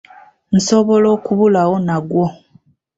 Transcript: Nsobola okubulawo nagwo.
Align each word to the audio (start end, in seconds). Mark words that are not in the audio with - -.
Nsobola 0.55 1.07
okubulawo 1.15 1.75
nagwo. 1.87 2.25